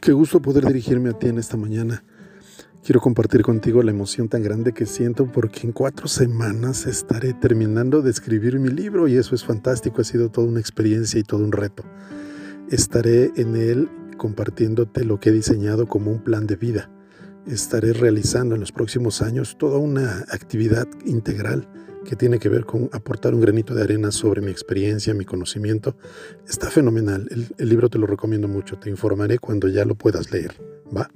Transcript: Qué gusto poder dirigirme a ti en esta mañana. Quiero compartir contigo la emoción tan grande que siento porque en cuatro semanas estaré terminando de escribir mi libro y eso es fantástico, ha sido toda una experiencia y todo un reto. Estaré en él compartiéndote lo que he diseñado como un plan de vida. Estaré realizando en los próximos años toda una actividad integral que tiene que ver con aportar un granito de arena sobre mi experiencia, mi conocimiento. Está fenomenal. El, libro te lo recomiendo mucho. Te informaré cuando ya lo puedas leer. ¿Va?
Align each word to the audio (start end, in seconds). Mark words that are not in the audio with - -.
Qué 0.00 0.12
gusto 0.12 0.40
poder 0.40 0.64
dirigirme 0.64 1.10
a 1.10 1.12
ti 1.12 1.26
en 1.26 1.36
esta 1.36 1.58
mañana. 1.58 2.02
Quiero 2.82 3.02
compartir 3.02 3.42
contigo 3.42 3.82
la 3.82 3.90
emoción 3.90 4.30
tan 4.30 4.42
grande 4.42 4.72
que 4.72 4.86
siento 4.86 5.26
porque 5.30 5.66
en 5.66 5.72
cuatro 5.72 6.08
semanas 6.08 6.86
estaré 6.86 7.34
terminando 7.34 8.00
de 8.00 8.10
escribir 8.10 8.58
mi 8.58 8.70
libro 8.70 9.08
y 9.08 9.16
eso 9.16 9.34
es 9.34 9.44
fantástico, 9.44 10.00
ha 10.00 10.04
sido 10.04 10.30
toda 10.30 10.46
una 10.46 10.58
experiencia 10.58 11.20
y 11.20 11.22
todo 11.22 11.44
un 11.44 11.52
reto. 11.52 11.84
Estaré 12.70 13.30
en 13.36 13.56
él 13.56 13.90
compartiéndote 14.16 15.04
lo 15.04 15.20
que 15.20 15.28
he 15.28 15.32
diseñado 15.32 15.86
como 15.86 16.10
un 16.10 16.24
plan 16.24 16.46
de 16.46 16.56
vida. 16.56 16.90
Estaré 17.46 17.92
realizando 17.92 18.54
en 18.54 18.62
los 18.62 18.72
próximos 18.72 19.20
años 19.20 19.58
toda 19.58 19.76
una 19.76 20.24
actividad 20.30 20.88
integral 21.04 21.68
que 22.04 22.16
tiene 22.16 22.38
que 22.38 22.48
ver 22.48 22.64
con 22.64 22.88
aportar 22.92 23.34
un 23.34 23.40
granito 23.40 23.74
de 23.74 23.82
arena 23.82 24.10
sobre 24.10 24.40
mi 24.40 24.50
experiencia, 24.50 25.14
mi 25.14 25.24
conocimiento. 25.24 25.96
Está 26.48 26.70
fenomenal. 26.70 27.28
El, 27.56 27.68
libro 27.68 27.88
te 27.88 27.98
lo 27.98 28.06
recomiendo 28.06 28.48
mucho. 28.48 28.78
Te 28.78 28.90
informaré 28.90 29.38
cuando 29.38 29.68
ya 29.68 29.84
lo 29.84 29.94
puedas 29.94 30.30
leer. 30.30 30.54
¿Va? 30.96 31.10